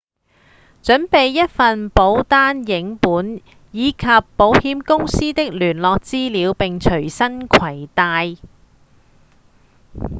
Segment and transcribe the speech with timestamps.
[0.81, 8.35] 準備一份保單影本以及保險公司的聯絡資料並隨身攜帶